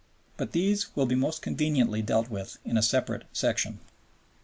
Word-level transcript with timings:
But 0.35 0.51
these 0.53 0.95
will 0.95 1.05
be 1.05 1.13
most 1.13 1.43
conveniently 1.43 2.01
dealt 2.01 2.27
with 2.27 2.57
in 2.65 2.75
a 2.75 2.81
separate 2.81 3.25
section. 3.33 3.81